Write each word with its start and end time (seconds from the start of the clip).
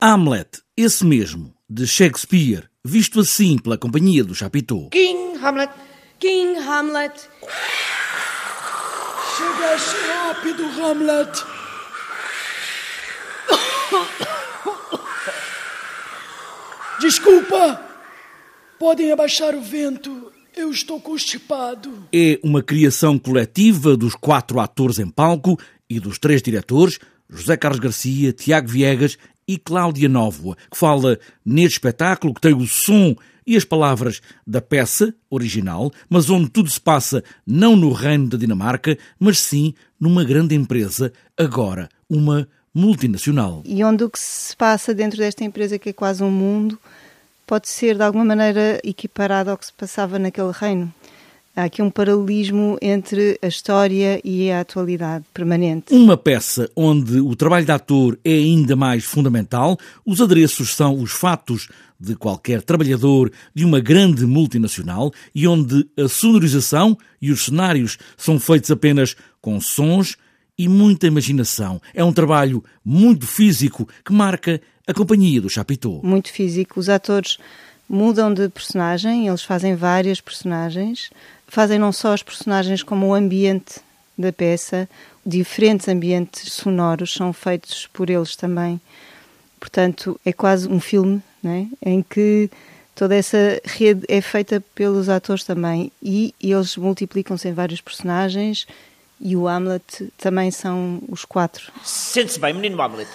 Hamlet, 0.00 0.62
esse 0.76 1.04
mesmo, 1.04 1.52
de 1.68 1.84
Shakespeare, 1.84 2.70
visto 2.84 3.18
assim 3.18 3.58
pela 3.58 3.76
companhia 3.76 4.22
do 4.22 4.32
Chapitou. 4.32 4.90
King 4.90 5.36
Hamlet. 5.44 5.72
King 6.20 6.56
Hamlet. 6.56 7.20
Chegaste 9.36 9.96
rápido, 10.06 10.62
Hamlet. 10.80 11.44
Desculpa. 17.00 17.82
Podem 18.78 19.10
abaixar 19.10 19.56
o 19.56 19.60
vento. 19.60 20.32
Eu 20.56 20.70
estou 20.70 21.00
constipado. 21.00 22.06
É 22.12 22.38
uma 22.44 22.62
criação 22.62 23.18
coletiva 23.18 23.96
dos 23.96 24.14
quatro 24.14 24.60
atores 24.60 25.00
em 25.00 25.10
palco 25.10 25.58
e 25.90 25.98
dos 25.98 26.20
três 26.20 26.40
diretores, 26.40 27.00
José 27.28 27.56
Carlos 27.56 27.80
Garcia, 27.80 28.32
Tiago 28.32 28.68
Viegas 28.68 29.18
e 29.48 29.56
Cláudia 29.56 30.08
Nóvoa, 30.08 30.56
que 30.70 30.76
fala 30.76 31.18
neste 31.44 31.76
espetáculo 31.76 32.34
que 32.34 32.40
tem 32.40 32.54
o 32.54 32.66
som 32.66 33.16
e 33.46 33.56
as 33.56 33.64
palavras 33.64 34.20
da 34.46 34.60
peça 34.60 35.14
original, 35.30 35.90
mas 36.10 36.28
onde 36.28 36.50
tudo 36.50 36.68
se 36.68 36.78
passa 36.78 37.24
não 37.46 37.74
no 37.74 37.92
reino 37.92 38.28
da 38.28 38.36
Dinamarca, 38.36 38.98
mas 39.18 39.38
sim 39.38 39.72
numa 39.98 40.22
grande 40.22 40.54
empresa, 40.54 41.10
agora 41.34 41.88
uma 42.10 42.46
multinacional. 42.74 43.62
E 43.64 43.82
onde 43.82 44.04
o 44.04 44.10
que 44.10 44.18
se 44.18 44.54
passa 44.54 44.92
dentro 44.92 45.18
desta 45.18 45.44
empresa, 45.44 45.78
que 45.78 45.88
é 45.88 45.92
quase 45.94 46.22
um 46.22 46.30
mundo, 46.30 46.78
pode 47.46 47.70
ser 47.70 47.96
de 47.96 48.02
alguma 48.02 48.26
maneira 48.26 48.78
equiparado 48.84 49.50
ao 49.50 49.56
que 49.56 49.64
se 49.64 49.72
passava 49.72 50.18
naquele 50.18 50.52
reino. 50.52 50.92
Há 51.58 51.64
aqui 51.64 51.82
um 51.82 51.90
paralelismo 51.90 52.78
entre 52.80 53.36
a 53.42 53.48
história 53.48 54.20
e 54.22 54.48
a 54.48 54.60
atualidade 54.60 55.24
permanente. 55.34 55.92
Uma 55.92 56.16
peça 56.16 56.70
onde 56.76 57.18
o 57.18 57.34
trabalho 57.34 57.66
de 57.66 57.72
ator 57.72 58.16
é 58.24 58.30
ainda 58.30 58.76
mais 58.76 59.02
fundamental, 59.02 59.76
os 60.06 60.20
adereços 60.20 60.76
são 60.76 61.02
os 61.02 61.10
fatos 61.10 61.66
de 61.98 62.14
qualquer 62.14 62.62
trabalhador 62.62 63.32
de 63.52 63.64
uma 63.64 63.80
grande 63.80 64.24
multinacional 64.24 65.10
e 65.34 65.48
onde 65.48 65.84
a 65.98 66.06
sonorização 66.06 66.96
e 67.20 67.32
os 67.32 67.46
cenários 67.46 67.98
são 68.16 68.38
feitos 68.38 68.70
apenas 68.70 69.16
com 69.40 69.60
sons 69.60 70.16
e 70.56 70.68
muita 70.68 71.08
imaginação. 71.08 71.82
É 71.92 72.04
um 72.04 72.12
trabalho 72.12 72.62
muito 72.84 73.26
físico 73.26 73.88
que 74.04 74.12
marca 74.12 74.60
a 74.86 74.94
companhia 74.94 75.40
do 75.40 75.50
Chapitou. 75.50 76.02
Muito 76.04 76.32
físico. 76.32 76.78
Os 76.78 76.88
atores 76.88 77.36
mudam 77.88 78.32
de 78.32 78.48
personagem, 78.48 79.26
eles 79.26 79.42
fazem 79.42 79.74
várias 79.74 80.20
personagens, 80.20 81.10
fazem 81.48 81.78
não 81.78 81.90
só 81.90 82.12
as 82.12 82.22
personagens 82.22 82.82
como 82.82 83.06
o 83.06 83.14
ambiente 83.14 83.80
da 84.16 84.32
peça, 84.32 84.88
diferentes 85.24 85.88
ambientes 85.88 86.52
sonoros 86.52 87.12
são 87.12 87.32
feitos 87.32 87.86
por 87.92 88.10
eles 88.10 88.36
também. 88.36 88.80
Portanto, 89.58 90.20
é 90.24 90.32
quase 90.32 90.68
um 90.68 90.78
filme 90.78 91.22
né, 91.42 91.68
em 91.82 92.02
que 92.02 92.50
toda 92.94 93.14
essa 93.14 93.60
rede 93.64 94.04
é 94.08 94.20
feita 94.20 94.62
pelos 94.74 95.08
atores 95.08 95.44
também 95.44 95.90
e, 96.02 96.34
e 96.40 96.52
eles 96.52 96.76
multiplicam-se 96.76 97.48
em 97.48 97.52
vários 97.52 97.80
personagens 97.80 98.66
e 99.20 99.36
o 99.36 99.48
Hamlet 99.48 100.12
também 100.16 100.50
são 100.50 101.00
os 101.08 101.24
quatro. 101.24 101.72
Sente-se 101.82 102.38
bem, 102.38 102.54
menino 102.54 102.80
Hamlet. 102.80 103.10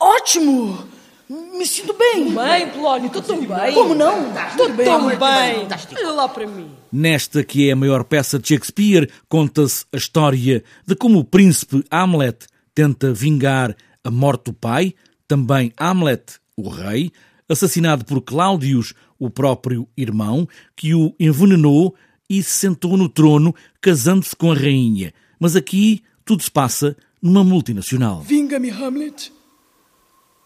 Ótimo! 0.00 0.86
Me 1.28 1.66
sinto 1.66 1.92
bem. 1.92 2.32
Bem, 2.32 2.70
Polónio, 2.70 3.08
estou 3.08 3.22
tão 3.22 3.44
bem. 3.44 3.74
Como 3.74 3.94
não? 3.94 4.32
Estou 4.48 4.68
tão 4.76 5.08
bem. 5.08 5.68
Olha 5.96 6.12
lá 6.12 6.28
para 6.28 6.46
mim. 6.46 6.70
Nesta 6.92 7.42
que 7.42 7.68
é 7.68 7.72
a 7.72 7.76
maior 7.76 8.04
peça 8.04 8.38
de 8.38 8.48
Shakespeare, 8.48 9.10
conta-se 9.28 9.84
a 9.92 9.96
história 9.96 10.62
de 10.86 10.94
como 10.94 11.18
o 11.18 11.24
príncipe 11.24 11.84
Hamlet 11.90 12.46
tenta 12.74 13.12
vingar 13.12 13.76
a 14.04 14.10
morte 14.10 14.44
do 14.44 14.52
pai, 14.52 14.94
também 15.26 15.72
Hamlet, 15.76 16.34
o 16.56 16.68
rei, 16.68 17.10
assassinado 17.48 18.04
por 18.04 18.20
Cláudios, 18.20 18.94
o 19.18 19.28
próprio 19.28 19.88
irmão, 19.96 20.48
que 20.76 20.94
o 20.94 21.12
envenenou 21.18 21.94
e 22.30 22.42
se 22.42 22.50
sentou 22.50 22.96
no 22.96 23.08
trono, 23.08 23.54
casando-se 23.80 24.34
com 24.36 24.52
a 24.52 24.54
rainha. 24.54 25.12
Mas 25.40 25.56
aqui 25.56 26.02
tudo 26.24 26.42
se 26.42 26.50
passa 26.50 26.96
numa 27.20 27.42
multinacional. 27.42 28.20
Vinga-me, 28.22 28.70
Hamlet, 28.70 29.32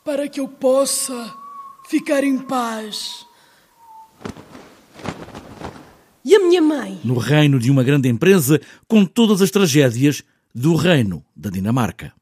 para 0.05 0.29
que 0.29 0.41
eu 0.41 0.49
possa 0.49 1.35
ficar 1.89 2.25
em 2.25 2.39
paz. 2.39 3.27
E 6.25 6.35
a 6.35 6.39
minha 6.39 6.63
mãe? 6.63 7.01
No 7.03 7.19
reino 7.19 7.59
de 7.59 7.71
uma 7.71 7.83
grande 7.83 8.09
empresa, 8.09 8.61
com 8.87 9.05
todas 9.05 9.43
as 9.43 9.51
tragédias 9.51 10.23
do 10.55 10.75
reino 10.75 11.25
da 11.35 11.51
Dinamarca. 11.51 12.13